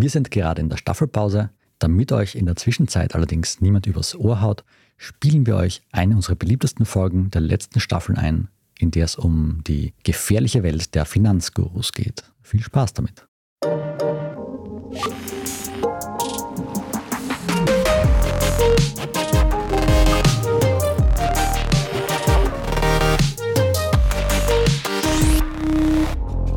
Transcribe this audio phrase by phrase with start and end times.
[0.00, 1.50] Wir sind gerade in der Staffelpause.
[1.78, 4.64] Damit euch in der Zwischenzeit allerdings niemand übers Ohr haut,
[4.96, 8.48] spielen wir euch eine unserer beliebtesten Folgen der letzten Staffeln ein,
[8.78, 12.24] in der es um die gefährliche Welt der Finanzgurus geht.
[12.40, 13.26] Viel Spaß damit.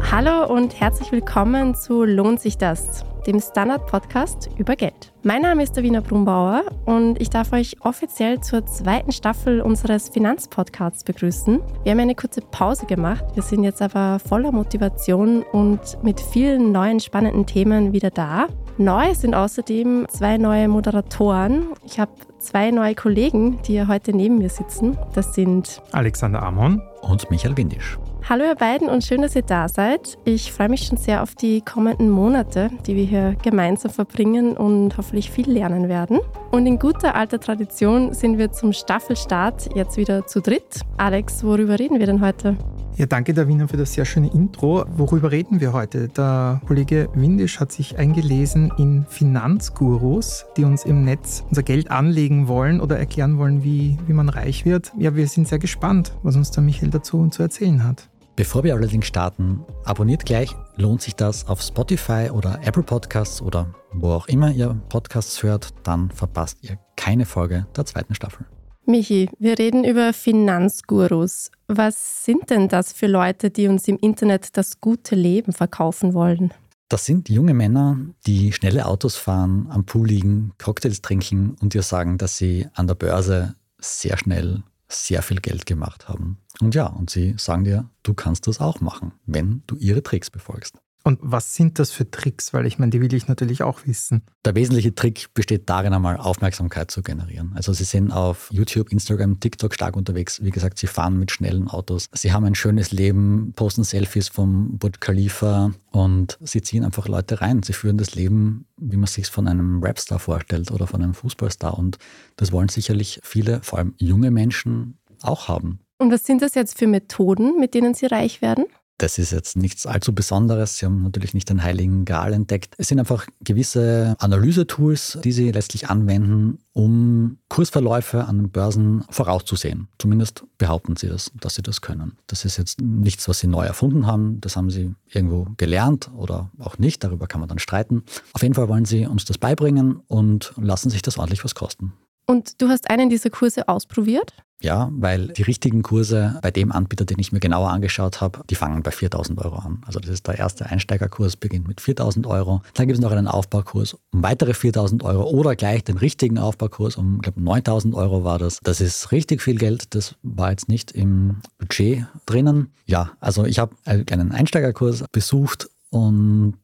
[0.10, 3.04] Hallo und herzlich willkommen zu Lohnt sich das?
[3.26, 5.12] Dem Standard-Podcast über Geld.
[5.24, 11.04] Mein Name ist Davina Brumbauer und ich darf euch offiziell zur zweiten Staffel unseres Finanzpodcasts
[11.04, 11.60] begrüßen.
[11.84, 16.72] Wir haben eine kurze Pause gemacht, wir sind jetzt aber voller Motivation und mit vielen
[16.72, 18.48] neuen spannenden Themen wieder da.
[18.78, 21.68] Neu sind außerdem zwei neue Moderatoren.
[21.86, 24.98] Ich habe zwei neue Kollegen, die heute neben mir sitzen.
[25.14, 27.98] Das sind Alexander Amon und Michael Windisch.
[28.30, 30.18] Hallo ihr beiden und schön, dass ihr da seid.
[30.24, 34.98] Ich freue mich schon sehr auf die kommenden Monate, die wir hier gemeinsam verbringen und
[34.98, 36.22] hoffentlich viel lernen werden.
[36.50, 40.80] Und in guter alter Tradition sind wir zum Staffelstart jetzt wieder zu dritt.
[40.96, 42.56] Alex, worüber reden wir denn heute?
[42.96, 44.86] Ja, danke Davina für das sehr schöne Intro.
[44.96, 46.08] Worüber reden wir heute?
[46.10, 52.48] Der Kollege Windisch hat sich eingelesen in Finanzgurus, die uns im Netz unser Geld anlegen
[52.48, 54.94] wollen oder erklären wollen, wie, wie man reich wird.
[54.98, 58.10] Ja, wir sind sehr gespannt, was uns der Michael dazu zu erzählen hat.
[58.36, 63.76] Bevor wir allerdings starten, abonniert gleich, lohnt sich das auf Spotify oder Apple Podcasts oder
[63.92, 68.48] wo auch immer ihr Podcasts hört, dann verpasst ihr keine Folge der zweiten Staffel.
[68.88, 71.52] Michi, wir reden über Finanzgurus.
[71.68, 76.52] Was sind denn das für Leute, die uns im Internet das gute Leben verkaufen wollen?
[76.90, 81.84] Das sind junge Männer, die schnelle Autos fahren, am Pool liegen, Cocktails trinken und dir
[81.84, 84.64] sagen, dass sie an der Börse sehr schnell
[84.96, 86.38] sehr viel Geld gemacht haben.
[86.62, 90.30] Und ja, und sie sagen dir, du kannst das auch machen, wenn du ihre Tricks
[90.30, 90.83] befolgst.
[91.06, 92.54] Und was sind das für Tricks?
[92.54, 94.24] Weil ich meine, die will ich natürlich auch wissen.
[94.46, 97.52] Der wesentliche Trick besteht darin, einmal Aufmerksamkeit zu generieren.
[97.56, 100.42] Also sie sind auf YouTube, Instagram, TikTok stark unterwegs.
[100.44, 102.10] Wie gesagt, sie fahren mit schnellen Autos.
[102.14, 107.42] Sie haben ein schönes Leben, posten Selfies vom Burj Khalifa und sie ziehen einfach Leute
[107.42, 107.64] rein.
[107.64, 111.78] Sie führen das Leben, wie man sich von einem Rapstar vorstellt oder von einem Fußballstar.
[111.78, 111.98] Und
[112.38, 115.80] das wollen sicherlich viele, vor allem junge Menschen, auch haben.
[115.98, 118.66] Und was sind das jetzt für Methoden, mit denen Sie reich werden?
[118.98, 120.78] Das ist jetzt nichts allzu Besonderes.
[120.78, 122.76] Sie haben natürlich nicht den heiligen Gral entdeckt.
[122.78, 129.88] Es sind einfach gewisse Analysetools, die Sie letztlich anwenden, um Kursverläufe an den Börsen vorauszusehen.
[129.98, 132.18] Zumindest behaupten Sie das, dass Sie das können.
[132.28, 134.40] Das ist jetzt nichts, was Sie neu erfunden haben.
[134.42, 137.04] Das haben Sie irgendwo gelernt oder auch nicht.
[137.04, 138.04] Darüber kann man dann streiten.
[138.34, 141.94] Auf jeden Fall wollen Sie uns das beibringen und lassen sich das ordentlich was kosten.
[142.26, 144.34] Und du hast einen dieser Kurse ausprobiert?
[144.64, 148.56] Ja, weil die richtigen Kurse bei dem Anbieter, den ich mir genauer angeschaut habe, die
[148.56, 149.82] fangen bei 4000 Euro an.
[149.86, 152.62] Also das ist der erste Einsteigerkurs, beginnt mit 4000 Euro.
[152.74, 156.96] Dann gibt es noch einen Aufbaukurs um weitere 4000 Euro oder gleich den richtigen Aufbaukurs
[156.96, 158.60] um, ich glaube, 9000 Euro war das.
[158.64, 159.94] Das ist richtig viel Geld.
[159.96, 162.72] Das war jetzt nicht im Budget drinnen.
[162.86, 166.58] Ja, also ich habe einen Einsteigerkurs besucht und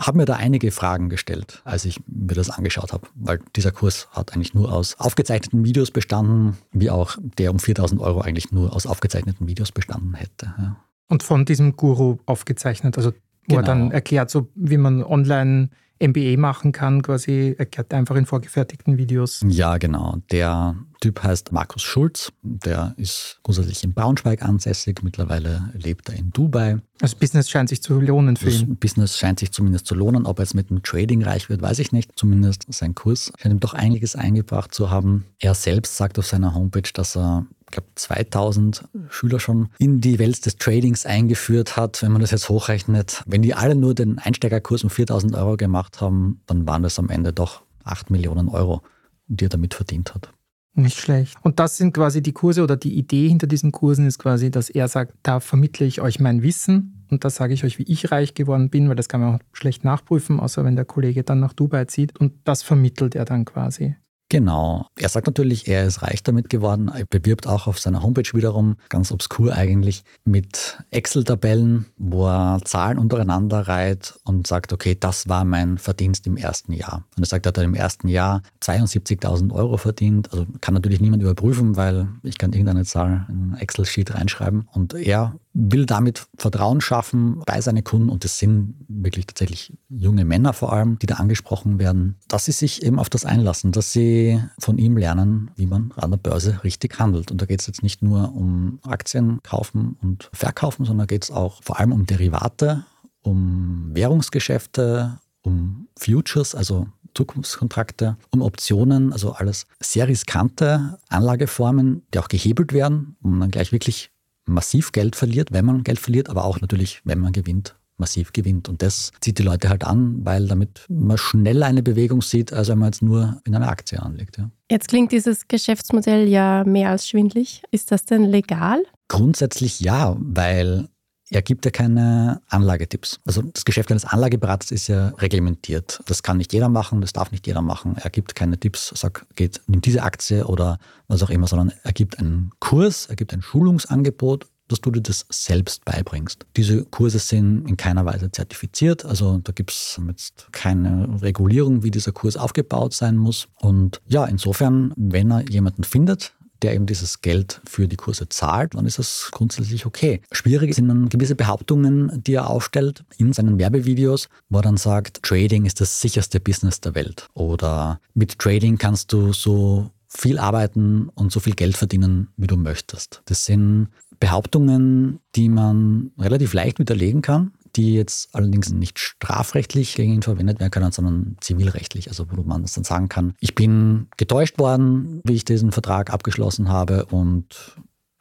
[0.00, 4.08] habe mir da einige Fragen gestellt, als ich mir das angeschaut habe, weil dieser Kurs
[4.10, 8.74] hat eigentlich nur aus aufgezeichneten Videos bestanden, wie auch der um 4000 Euro eigentlich nur
[8.74, 10.54] aus aufgezeichneten Videos bestanden hätte.
[10.56, 10.76] Ja.
[11.08, 13.12] Und von diesem Guru aufgezeichnet, also
[13.48, 13.60] wo genau.
[13.60, 15.70] er dann erklärt, so wie man online
[16.02, 19.44] MBA machen kann, quasi erklärt einfach in vorgefertigten Videos.
[19.46, 20.16] Ja, genau.
[20.30, 22.32] Der Typ heißt Markus Schulz.
[22.42, 25.02] Der ist grundsätzlich in Braunschweig ansässig.
[25.02, 26.78] Mittlerweile lebt er in Dubai.
[27.02, 28.76] Also Business scheint sich zu lohnen für das ihn.
[28.76, 30.24] Business scheint sich zumindest zu lohnen.
[30.24, 32.12] Ob er jetzt mit dem Trading reich wird, weiß ich nicht.
[32.16, 35.26] Zumindest sein Kurs scheint ihm doch einiges eingebracht zu haben.
[35.38, 40.18] Er selbst sagt auf seiner Homepage, dass er ich glaube, 2000 Schüler schon in die
[40.18, 42.02] Welt des Tradings eingeführt hat.
[42.02, 46.00] Wenn man das jetzt hochrechnet, wenn die alle nur den Einsteigerkurs um 4000 Euro gemacht
[46.00, 48.82] haben, dann waren das am Ende doch 8 Millionen Euro,
[49.28, 50.32] die er damit verdient hat.
[50.74, 51.36] Nicht schlecht.
[51.42, 54.68] Und das sind quasi die Kurse oder die Idee hinter diesen Kursen ist quasi, dass
[54.68, 58.10] er sagt, da vermittle ich euch mein Wissen und da sage ich euch, wie ich
[58.10, 61.38] reich geworden bin, weil das kann man auch schlecht nachprüfen, außer wenn der Kollege dann
[61.38, 63.94] nach Dubai zieht und das vermittelt er dann quasi.
[64.30, 64.86] Genau.
[64.96, 66.88] Er sagt natürlich, er ist reich damit geworden.
[66.88, 72.98] Er bewirbt auch auf seiner Homepage wiederum, ganz obskur eigentlich, mit Excel-Tabellen, wo er Zahlen
[72.98, 77.04] untereinander reiht und sagt, okay, das war mein Verdienst im ersten Jahr.
[77.16, 80.32] Und er sagt, er hat im ersten Jahr 72.000 Euro verdient.
[80.32, 84.68] Also kann natürlich niemand überprüfen, weil ich kann irgendeine Zahl in Excel-Sheet reinschreiben.
[84.70, 90.24] Und er will damit Vertrauen schaffen bei seinen Kunden und das sind wirklich tatsächlich junge
[90.24, 93.92] Männer vor allem, die da angesprochen werden, dass sie sich eben auf das einlassen, dass
[93.92, 97.30] sie von ihm lernen, wie man an der Börse richtig handelt.
[97.30, 101.30] Und da geht es jetzt nicht nur um Aktien kaufen und verkaufen, sondern geht es
[101.30, 102.84] auch vor allem um Derivate,
[103.22, 112.28] um Währungsgeschäfte, um Futures, also Zukunftskontrakte, um Optionen, also alles sehr riskante Anlageformen, die auch
[112.28, 114.12] gehebelt werden, man dann gleich wirklich
[114.50, 118.68] massiv Geld verliert, wenn man Geld verliert, aber auch natürlich, wenn man gewinnt massiv gewinnt.
[118.68, 122.68] Und das zieht die Leute halt an, weil damit man schneller eine Bewegung sieht, als
[122.68, 124.38] wenn man jetzt nur in eine Aktie anlegt.
[124.38, 124.50] Ja.
[124.70, 127.62] Jetzt klingt dieses Geschäftsmodell ja mehr als schwindlig.
[127.70, 128.82] Ist das denn legal?
[129.08, 130.88] Grundsätzlich ja, weil
[131.30, 133.20] er gibt ja keine Anlagetipps.
[133.24, 136.00] Also das Geschäft eines Anlageberaters ist ja reglementiert.
[136.06, 137.96] Das kann nicht jeder machen, das darf nicht jeder machen.
[137.96, 140.78] Er gibt keine Tipps, sagt, geht, nimm diese Aktie oder
[141.08, 145.00] was auch immer, sondern er gibt einen Kurs, er gibt ein Schulungsangebot dass du dir
[145.00, 146.46] das selbst beibringst.
[146.56, 151.90] Diese Kurse sind in keiner Weise zertifiziert, also da gibt es jetzt keine Regulierung, wie
[151.90, 153.48] dieser Kurs aufgebaut sein muss.
[153.56, 158.74] Und ja, insofern, wenn er jemanden findet, der eben dieses Geld für die Kurse zahlt,
[158.74, 160.20] dann ist das grundsätzlich okay.
[160.32, 165.22] Schwierig sind dann gewisse Behauptungen, die er aufstellt in seinen Werbevideos, wo er dann sagt,
[165.22, 167.28] Trading ist das sicherste Business der Welt.
[167.34, 172.56] Oder mit Trading kannst du so viel arbeiten und so viel Geld verdienen, wie du
[172.56, 173.22] möchtest.
[173.26, 180.12] Das sind Behauptungen, die man relativ leicht widerlegen kann, die jetzt allerdings nicht strafrechtlich gegen
[180.12, 182.08] ihn verwendet werden können, sondern zivilrechtlich.
[182.08, 186.68] Also wo man dann sagen kann, ich bin getäuscht worden, wie ich diesen Vertrag abgeschlossen
[186.68, 187.76] habe und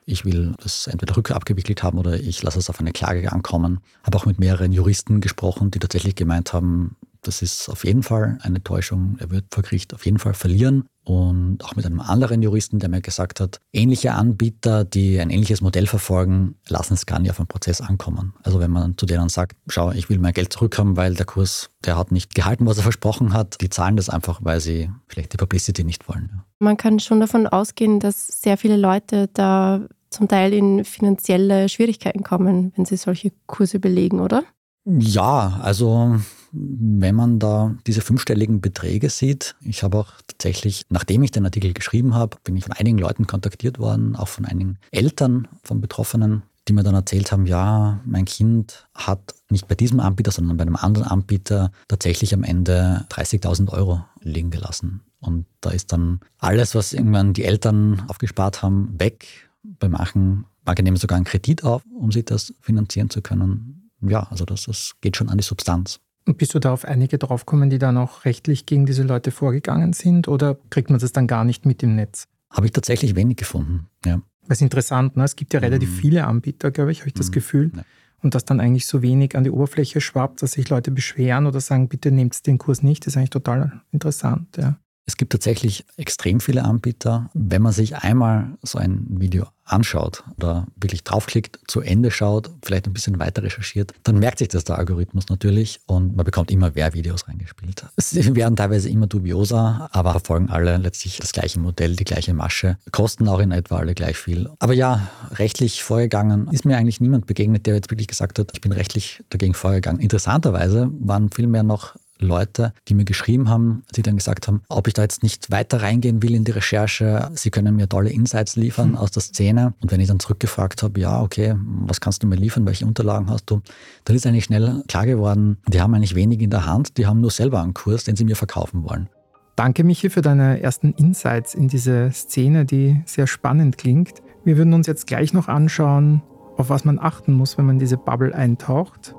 [0.06, 3.80] ich will das entweder rückabgewickelt haben oder ich lasse es auf eine Klage ankommen.
[4.04, 8.40] Habe auch mit mehreren Juristen gesprochen, die tatsächlich gemeint haben, das ist auf jeden Fall
[8.42, 9.18] eine Täuschung.
[9.20, 10.86] Er wird vor Gericht auf jeden Fall verlieren.
[11.10, 15.60] Und auch mit einem anderen Juristen, der mir gesagt hat, ähnliche Anbieter, die ein ähnliches
[15.60, 18.36] Modell verfolgen, lassen es gar nicht auf einen Prozess ankommen.
[18.44, 21.72] Also wenn man zu denen sagt, schau, ich will mein Geld zurückhaben, weil der Kurs,
[21.84, 25.34] der hat nicht gehalten, was er versprochen hat, die zahlen das einfach, weil sie vielleicht
[25.34, 26.44] die Publicity nicht wollen.
[26.60, 29.82] Man kann schon davon ausgehen, dass sehr viele Leute da
[30.12, 34.44] zum Teil in finanzielle Schwierigkeiten kommen, wenn sie solche Kurse belegen, oder?
[34.86, 36.20] Ja, also
[36.52, 41.74] wenn man da diese fünfstelligen Beträge sieht, ich habe auch tatsächlich, nachdem ich den Artikel
[41.74, 46.44] geschrieben habe, bin ich von einigen Leuten kontaktiert worden, auch von einigen Eltern von Betroffenen,
[46.68, 50.64] die mir dann erzählt haben, ja, mein Kind hat nicht bei diesem Anbieter, sondern bei
[50.64, 55.02] einem anderen Anbieter tatsächlich am Ende 30.000 Euro liegen gelassen.
[55.20, 59.50] Und da ist dann alles, was irgendwann die Eltern aufgespart haben, weg.
[59.64, 64.24] Bei manchen, manche nehmen sogar einen Kredit auf, um sich das finanzieren zu können ja,
[64.30, 66.00] also das, das geht schon an die Substanz.
[66.30, 69.94] Und bist du da auf einige draufgekommen, die dann auch rechtlich gegen diese Leute vorgegangen
[69.94, 72.28] sind oder kriegt man das dann gar nicht mit im Netz?
[72.52, 74.22] Habe ich tatsächlich wenig gefunden, ja.
[74.48, 75.24] Das ist interessant, ne?
[75.24, 75.96] es gibt ja relativ mhm.
[75.96, 77.32] viele Anbieter, glaube ich, habe ich das mhm.
[77.32, 77.72] Gefühl.
[77.76, 77.82] Ja.
[78.22, 81.62] Und dass dann eigentlich so wenig an die Oberfläche schwappt, dass sich Leute beschweren oder
[81.62, 84.56] sagen, bitte nehmt den Kurs nicht, das ist eigentlich total interessant.
[84.58, 84.78] Ja.
[85.10, 87.32] Es gibt tatsächlich extrem viele Anbieter.
[87.34, 92.86] Wenn man sich einmal so ein Video anschaut oder wirklich draufklickt, zu Ende schaut, vielleicht
[92.86, 96.70] ein bisschen weiter recherchiert, dann merkt sich das der Algorithmus natürlich und man bekommt immer
[96.76, 97.88] mehr Videos reingespielt.
[97.98, 102.78] Sie werden teilweise immer dubioser, aber verfolgen alle letztlich das gleiche Modell, die gleiche Masche,
[102.92, 104.48] kosten auch in etwa alle gleich viel.
[104.60, 108.62] Aber ja, rechtlich vorgegangen ist mir eigentlich niemand begegnet, der jetzt wirklich gesagt hat, ich
[108.62, 110.02] bin rechtlich dagegen vorgegangen.
[110.02, 114.94] Interessanterweise waren vielmehr noch Leute, die mir geschrieben haben, die dann gesagt haben, ob ich
[114.94, 117.30] da jetzt nicht weiter reingehen will in die Recherche.
[117.34, 119.74] Sie können mir tolle Insights liefern aus der Szene.
[119.82, 123.30] Und wenn ich dann zurückgefragt habe, ja, okay, was kannst du mir liefern, welche Unterlagen
[123.30, 123.62] hast du,
[124.06, 127.22] dann ist eigentlich schnell klar geworden, die haben eigentlich wenig in der Hand, die haben
[127.22, 129.10] nur selber einen Kurs, den sie mir verkaufen wollen.
[129.56, 134.22] Danke, Michi, für deine ersten Insights in diese Szene, die sehr spannend klingt.
[134.46, 136.22] Wir würden uns jetzt gleich noch anschauen,
[136.56, 139.16] auf was man achten muss, wenn man in diese Bubble eintaucht.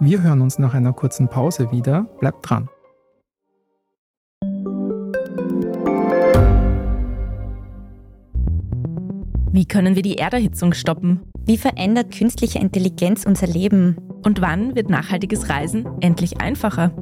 [0.00, 2.04] Wir hören uns nach einer kurzen Pause wieder.
[2.20, 2.68] Bleibt dran.
[9.50, 11.22] Wie können wir die Erderhitzung stoppen?
[11.44, 13.96] Wie verändert künstliche Intelligenz unser Leben?
[14.24, 16.92] Und wann wird nachhaltiges Reisen endlich einfacher?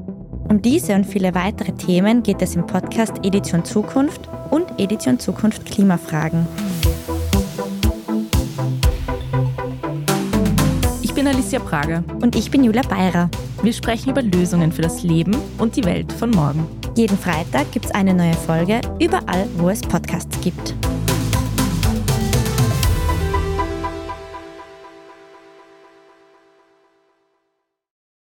[0.49, 5.67] Um diese und viele weitere Themen geht es im Podcast Edition Zukunft und Edition Zukunft
[5.67, 6.47] Klimafragen.
[11.47, 12.03] Alicia Prager.
[12.21, 13.31] Und ich bin Julia Beirer.
[13.63, 16.67] Wir sprechen über Lösungen für das Leben und die Welt von morgen.
[16.97, 20.75] Jeden Freitag gibt es eine neue Folge, überall, wo es Podcasts gibt.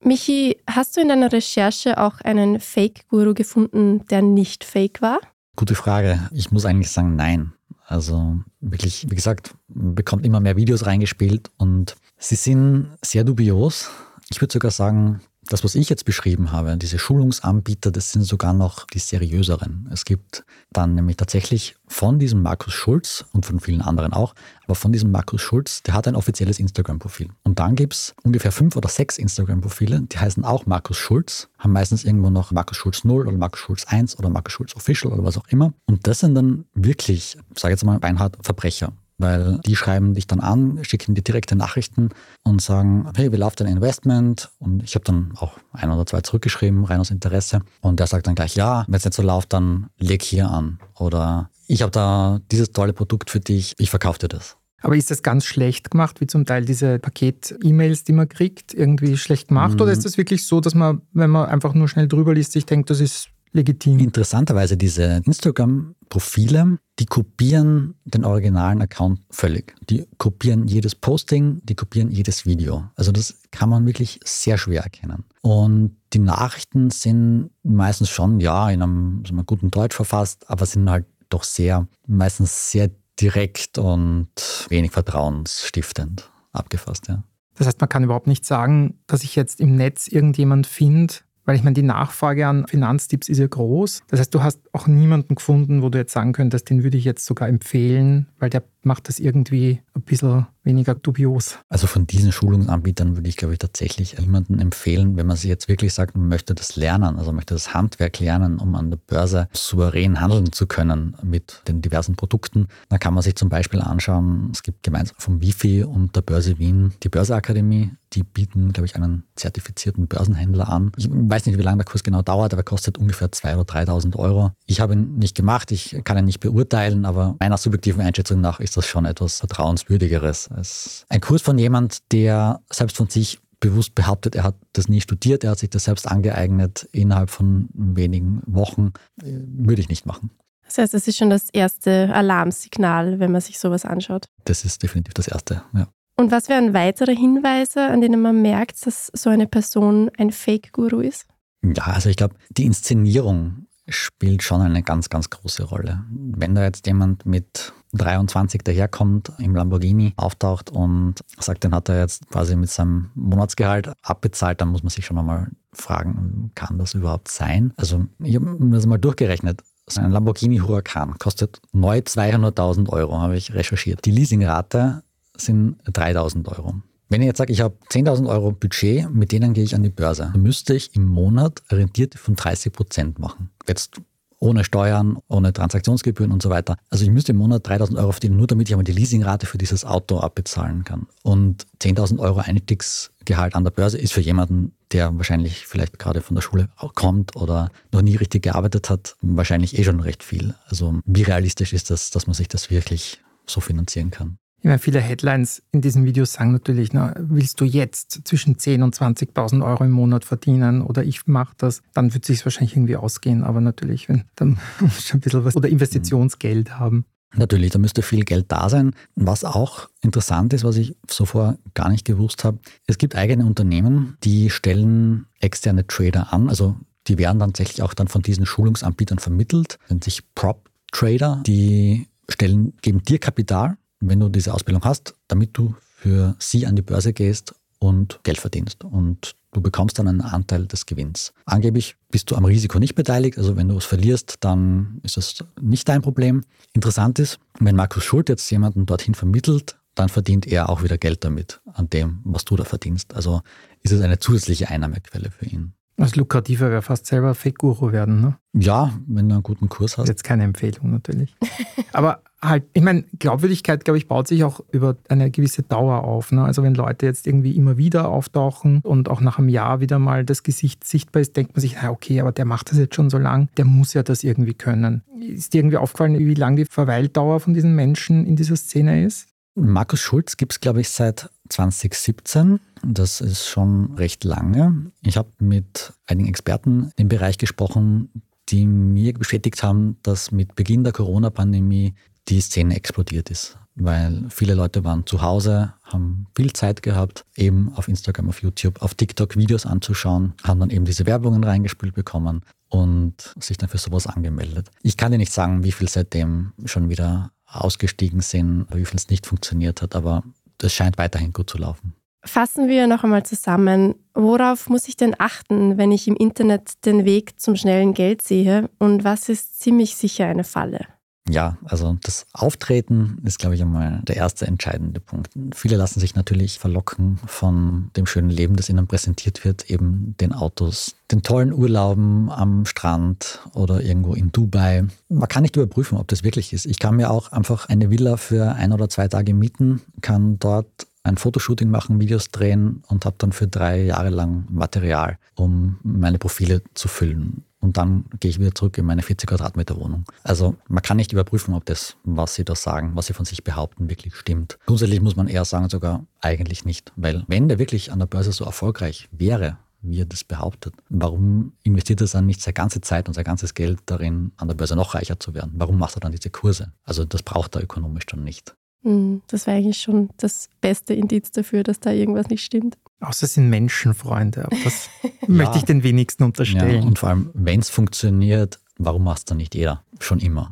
[0.03, 5.21] Michi, hast du in deiner Recherche auch einen Fake-Guru gefunden, der nicht fake war?
[5.57, 6.29] Gute Frage.
[6.35, 7.55] Ich muss eigentlich sagen, nein.
[7.87, 13.91] Also wirklich, wie gesagt, man bekommt immer mehr Videos reingespielt und sie sind sehr dubios.
[14.31, 18.55] Ich würde sogar sagen, Das, was ich jetzt beschrieben habe, diese Schulungsanbieter, das sind sogar
[18.55, 19.91] noch die seriöseren.
[19.93, 24.75] Es gibt dann nämlich tatsächlich von diesem Markus Schulz und von vielen anderen auch, aber
[24.75, 27.29] von diesem Markus Schulz, der hat ein offizielles Instagram-Profil.
[27.43, 31.73] Und dann gibt es ungefähr fünf oder sechs Instagram-Profile, die heißen auch Markus Schulz, haben
[31.73, 35.25] meistens irgendwo noch Markus Schulz 0 oder Markus Schulz 1 oder Markus Schulz Official oder
[35.25, 35.75] was auch immer.
[35.85, 40.41] Und das sind dann wirklich, sage jetzt mal, beinhart Verbrecher weil die schreiben dich dann
[40.41, 42.11] an, schicken dir direkte Nachrichten
[42.43, 44.51] und sagen, hey, wie läuft dein Investment?
[44.59, 47.61] Und ich habe dann auch ein oder zwei zurückgeschrieben, rein aus Interesse.
[47.81, 50.79] Und der sagt dann gleich, ja, wenn es nicht so läuft, dann leg hier an.
[50.99, 54.57] Oder ich habe da dieses tolle Produkt für dich, ich verkaufe dir das.
[54.83, 59.17] Aber ist das ganz schlecht gemacht, wie zum Teil diese Paket-E-Mails, die man kriegt, irgendwie
[59.17, 59.77] schlecht gemacht?
[59.77, 59.81] Mhm.
[59.81, 62.67] Oder ist das wirklich so, dass man, wenn man einfach nur schnell drüber liest, sich
[62.67, 63.99] denkt, das ist legitim.
[63.99, 69.75] Interessanterweise diese Instagram-Profile, die kopieren den originalen Account völlig.
[69.91, 72.85] Die kopieren jedes Posting, die kopieren jedes Video.
[72.95, 75.25] Also das kann man wirklich sehr schwer erkennen.
[75.43, 80.89] Und die Nachrichten sind meistens schon, ja, in einem, einem guten Deutsch verfasst, aber sind
[80.89, 84.29] halt doch sehr, meistens sehr direkt und
[84.69, 87.25] wenig vertrauensstiftend abgefasst, ja.
[87.57, 91.57] Das heißt, man kann überhaupt nicht sagen, dass ich jetzt im Netz irgendjemand finde, weil
[91.57, 94.03] ich meine, die Nachfrage an Finanztipps ist ja groß.
[94.09, 97.05] Das heißt, du hast auch niemanden gefunden, wo du jetzt sagen könntest, den würde ich
[97.05, 101.59] jetzt sogar empfehlen, weil der macht das irgendwie ein bisschen weniger dubios.
[101.69, 105.69] Also von diesen Schulungsanbietern würde ich, glaube ich, tatsächlich jemanden empfehlen, wenn man sich jetzt
[105.69, 109.49] wirklich sagt, man möchte das lernen, also möchte das Handwerk lernen, um an der Börse
[109.53, 114.51] souverän handeln zu können mit den diversen Produkten, dann kann man sich zum Beispiel anschauen,
[114.53, 118.95] es gibt gemeinsam vom Wifi und der Börse Wien die Börseakademie, die bieten, glaube ich,
[118.95, 120.93] einen zertifizierten Börsenhändler an.
[120.97, 123.75] Ich weiß nicht, wie lange der Kurs genau dauert, aber er kostet ungefähr 2.000 oder
[123.75, 124.53] 3.000 Euro.
[124.67, 128.61] Ich habe ihn nicht gemacht, ich kann ihn nicht beurteilen, aber meiner subjektiven Einschätzung nach
[128.61, 133.95] ist das schon etwas Vertrauenswürdigeres als ein Kurs von jemand, der selbst von sich bewusst
[133.95, 138.43] behauptet, er hat das nie studiert, er hat sich das selbst angeeignet innerhalb von wenigen
[138.47, 140.31] Wochen, würde ich nicht machen.
[140.67, 144.27] Das heißt, das ist schon das erste Alarmsignal, wenn man sich sowas anschaut.
[144.45, 145.89] Das ist definitiv das erste, ja.
[146.17, 151.01] Und was wären weitere Hinweise, an denen man merkt, dass so eine Person ein Fake-Guru
[151.01, 151.27] ist?
[151.63, 156.05] Ja, also ich glaube, die Inszenierung spielt schon eine ganz, ganz große Rolle.
[156.11, 162.01] Wenn da jetzt jemand mit 23 daherkommt, im Lamborghini auftaucht und sagt, den hat er
[162.01, 166.95] jetzt quasi mit seinem Monatsgehalt abbezahlt, dann muss man sich schon einmal fragen, kann das
[166.95, 167.73] überhaupt sein?
[167.77, 169.63] Also ich habe mir das mal durchgerechnet.
[169.97, 174.05] Ein Lamborghini Huracan kostet neu 200.000 Euro, habe ich recherchiert.
[174.07, 175.03] Die Leasingrate
[175.37, 176.77] sind 3.000 Euro.
[177.15, 179.89] Wenn ich jetzt sage, ich habe 10.000 Euro Budget, mit denen gehe ich an die
[179.89, 183.51] Börse, dann müsste ich im Monat Rentierte von 30 Prozent machen.
[183.69, 184.01] Jetzt
[184.41, 186.77] ohne Steuern, ohne Transaktionsgebühren und so weiter.
[186.91, 189.59] Also ich müsste im Monat 3.000 Euro verdienen, nur damit ich einmal die Leasingrate für
[189.59, 191.07] dieses Auto abbezahlen kann.
[191.23, 196.35] Und 10.000 Euro Einstiegsgehalt an der Börse ist für jemanden, der wahrscheinlich vielleicht gerade von
[196.35, 200.57] der Schule kommt oder noch nie richtig gearbeitet hat, wahrscheinlich eh schon recht viel.
[200.67, 204.39] Also wie realistisch ist das, dass man sich das wirklich so finanzieren kann?
[204.65, 208.83] Ich meine, viele Headlines in diesen Videos sagen natürlich, na, willst du jetzt zwischen 10.000
[208.83, 212.75] und 20.000 Euro im Monat verdienen oder ich mache das, dann wird es sich wahrscheinlich
[212.75, 213.45] irgendwie ausgehen.
[213.45, 217.05] Aber natürlich, wenn, dann muss schon ein bisschen was oder Investitionsgeld haben.
[217.37, 218.95] Natürlich, da müsste viel Geld da sein.
[219.17, 224.17] Was auch interessant ist, was ich zuvor gar nicht gewusst habe, es gibt eigene Unternehmen,
[224.25, 226.49] die stellen externe Trader an.
[226.49, 226.75] Also
[227.07, 231.43] die werden tatsächlich auch dann von diesen Schulungsanbietern vermittelt, nennt sich Prop Trader.
[231.47, 236.77] Die stellen, geben dir Kapital wenn du diese Ausbildung hast, damit du für sie an
[236.77, 238.85] die Börse gehst und Geld verdienst.
[238.85, 241.33] Und du bekommst dann einen Anteil des Gewinns.
[241.47, 245.45] Angeblich bist du am Risiko nicht beteiligt, also wenn du es verlierst, dann ist es
[245.61, 246.45] nicht dein Problem.
[246.73, 251.25] Interessant ist, wenn Markus Schult jetzt jemanden dorthin vermittelt, dann verdient er auch wieder Geld
[251.25, 253.15] damit, an dem, was du da verdienst.
[253.15, 253.43] Also
[253.83, 255.73] ist es eine zusätzliche Einnahmequelle für ihn.
[255.97, 258.37] Das Lukrativer wäre fast selber Fake-Guru werden, ne?
[258.53, 260.09] Ja, wenn du einen guten Kurs hast.
[260.09, 261.37] Jetzt keine Empfehlung natürlich.
[261.93, 266.33] Aber halt, ich meine, Glaubwürdigkeit, glaube ich, baut sich auch über eine gewisse Dauer auf.
[266.33, 266.45] Ne?
[266.45, 270.25] Also wenn Leute jetzt irgendwie immer wieder auftauchen und auch nach einem Jahr wieder mal
[270.25, 273.11] das Gesicht sichtbar ist, denkt man sich, na okay, aber der macht das jetzt schon
[273.11, 275.03] so lang, der muss ja das irgendwie können.
[275.21, 279.29] Ist dir irgendwie aufgefallen, wie lang die Verweildauer von diesen Menschen in dieser Szene ist?
[279.57, 282.59] Markus Schulz gibt es, glaube ich, seit 2017.
[282.83, 284.91] Das ist schon recht lange.
[285.03, 288.11] Ich habe mit einigen Experten im Bereich gesprochen,
[288.49, 291.95] die mir bestätigt haben, dass mit Beginn der Corona-Pandemie
[292.29, 293.59] die Szene explodiert ist.
[293.77, 298.81] Weil viele Leute waren zu Hause, haben viel Zeit gehabt, eben auf Instagram, auf YouTube,
[298.81, 303.79] auf TikTok Videos anzuschauen, haben dann eben diese Werbungen reingespült bekommen und sich dann für
[303.79, 304.71] sowas angemeldet.
[304.83, 309.09] Ich kann dir nicht sagen, wie viel seitdem schon wieder ausgestiegen sind, wie viel es
[309.09, 310.23] nicht funktioniert hat, aber
[310.59, 311.95] das scheint weiterhin gut zu laufen.
[312.25, 313.97] Fassen wir noch einmal zusammen.
[314.15, 318.71] Worauf muss ich denn achten, wenn ich im Internet den Weg zum schnellen Geld sehe?
[318.79, 320.87] Und was ist ziemlich sicher eine Falle?
[321.27, 325.31] Ja, also das Auftreten ist, glaube ich, einmal der erste entscheidende Punkt.
[325.55, 330.35] Viele lassen sich natürlich verlocken von dem schönen Leben, das ihnen präsentiert wird, eben den
[330.35, 334.85] Autos, den tollen Urlauben am Strand oder irgendwo in Dubai.
[335.09, 336.67] Man kann nicht überprüfen, ob das wirklich ist.
[336.67, 340.87] Ich kann mir auch einfach eine Villa für ein oder zwei Tage mieten, kann dort
[341.05, 346.19] ein Fotoshooting machen, Videos drehen und habe dann für drei Jahre lang Material, um meine
[346.19, 350.05] Profile zu füllen und dann gehe ich wieder zurück in meine 40 Quadratmeter Wohnung.
[350.23, 353.43] Also man kann nicht überprüfen, ob das, was sie da sagen, was sie von sich
[353.43, 354.59] behaupten, wirklich stimmt.
[354.67, 358.33] Grundsätzlich muss man eher sagen, sogar eigentlich nicht, weil wenn der wirklich an der Börse
[358.33, 360.75] so erfolgreich wäre, wie er das behauptet.
[360.89, 364.55] Warum investiert er dann nicht seine ganze Zeit und sein ganzes Geld darin, an der
[364.55, 365.53] Börse noch reicher zu werden?
[365.57, 366.73] Warum macht er dann diese Kurse?
[366.85, 368.55] Also das braucht er ökonomisch dann nicht.
[368.83, 372.77] Hm, das wäre eigentlich schon das beste Indiz dafür, dass da irgendwas nicht stimmt.
[373.05, 374.89] Außer es sind Menschenfreunde, aber das
[375.29, 376.83] möchte ich den wenigsten unterstellen.
[376.83, 379.83] Ja, und vor allem, wenn es funktioniert, warum macht es dann nicht jeder?
[380.01, 380.51] Schon immer.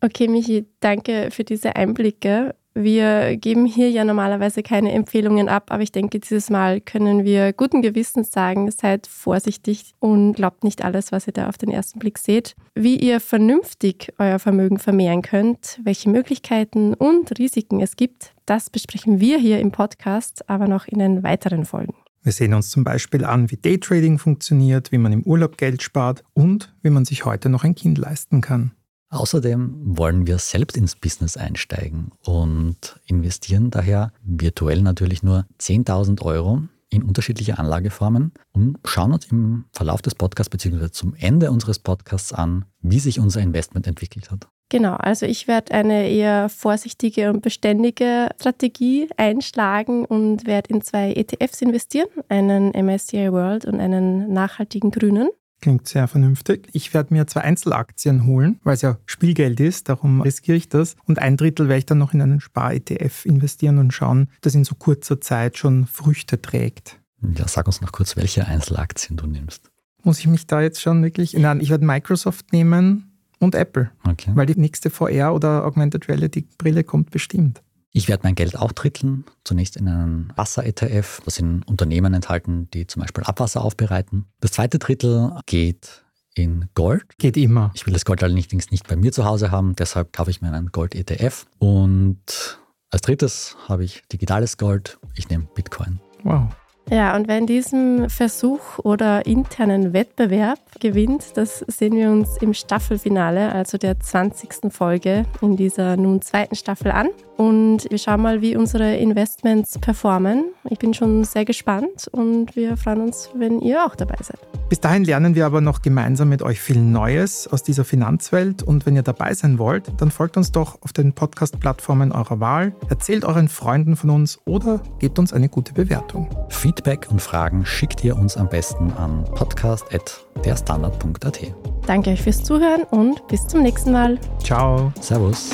[0.00, 2.54] Okay, Michi, danke für diese Einblicke.
[2.74, 7.52] Wir geben hier ja normalerweise keine Empfehlungen ab, aber ich denke, dieses Mal können wir
[7.52, 11.98] guten Gewissens sagen, seid vorsichtig und glaubt nicht alles, was ihr da auf den ersten
[11.98, 12.56] Blick seht.
[12.74, 19.20] Wie ihr vernünftig euer Vermögen vermehren könnt, welche Möglichkeiten und Risiken es gibt, das besprechen
[19.20, 21.94] wir hier im Podcast, aber noch in den weiteren Folgen.
[22.22, 26.22] Wir sehen uns zum Beispiel an, wie Daytrading funktioniert, wie man im Urlaub Geld spart
[26.34, 28.72] und wie man sich heute noch ein Kind leisten kann.
[29.08, 36.62] Außerdem wollen wir selbst ins Business einsteigen und investieren daher virtuell natürlich nur 10.000 Euro
[36.88, 40.90] in unterschiedliche Anlageformen und schauen uns im Verlauf des Podcasts bzw.
[40.90, 44.48] zum Ende unseres Podcasts an, wie sich unser Investment entwickelt hat.
[44.72, 51.12] Genau, also ich werde eine eher vorsichtige und beständige Strategie einschlagen und werde in zwei
[51.12, 55.28] ETFs investieren, einen MSCI World und einen nachhaltigen grünen.
[55.60, 56.70] Klingt sehr vernünftig.
[56.72, 60.96] Ich werde mir zwei Einzelaktien holen, weil es ja Spielgeld ist, darum riskiere ich das.
[61.04, 64.64] Und ein Drittel werde ich dann noch in einen Spar-ETF investieren und schauen, dass in
[64.64, 66.98] so kurzer Zeit schon Früchte trägt.
[67.20, 69.70] Ja, sag uns noch kurz, welche Einzelaktien du nimmst.
[70.02, 71.34] Muss ich mich da jetzt schon wirklich.
[71.34, 73.11] Nein, ich werde Microsoft nehmen
[73.42, 73.90] und Apple.
[74.08, 74.30] Okay.
[74.34, 77.62] Weil die nächste VR oder Augmented Reality Brille kommt bestimmt.
[77.94, 81.20] Ich werde mein Geld auch dritteln, zunächst in einen Wasser-ETF.
[81.24, 84.24] Da sind Unternehmen enthalten, die zum Beispiel Abwasser aufbereiten.
[84.40, 86.02] Das zweite Drittel geht
[86.34, 87.04] in Gold.
[87.18, 87.70] Geht immer.
[87.74, 90.50] Ich will das Gold allerdings nicht bei mir zu Hause haben, deshalb kaufe ich mir
[90.50, 91.46] einen Gold-ETF.
[91.58, 92.58] Und
[92.90, 94.98] als drittes habe ich digitales Gold.
[95.14, 96.00] Ich nehme Bitcoin.
[96.22, 96.48] Wow.
[96.90, 102.52] Ja, und wer in diesem Versuch oder internen Wettbewerb gewinnt, das sehen wir uns im
[102.52, 104.70] Staffelfinale, also der 20.
[104.70, 107.08] Folge in dieser nun zweiten Staffel an.
[107.36, 110.52] Und wir schauen mal, wie unsere Investments performen.
[110.68, 114.38] Ich bin schon sehr gespannt und wir freuen uns, wenn ihr auch dabei seid.
[114.68, 118.62] Bis dahin lernen wir aber noch gemeinsam mit euch viel Neues aus dieser Finanzwelt.
[118.62, 122.74] Und wenn ihr dabei sein wollt, dann folgt uns doch auf den Podcast-Plattformen eurer Wahl,
[122.88, 126.30] erzählt euren Freunden von uns oder gebt uns eine gute Bewertung.
[126.72, 131.40] Feedback und Fragen schickt ihr uns am besten an podcast.derstandard.at.
[131.86, 134.18] Danke euch fürs Zuhören und bis zum nächsten Mal.
[134.42, 134.90] Ciao.
[134.98, 135.50] Servus.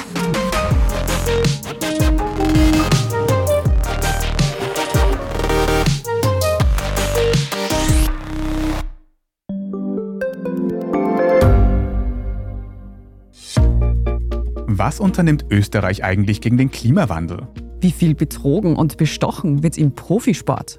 [14.69, 17.49] Was unternimmt Österreich eigentlich gegen den Klimawandel?
[17.81, 20.79] Wie viel betrogen und bestochen wird im Profisport?